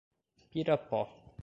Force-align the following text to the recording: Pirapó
Pirapó 0.49 1.03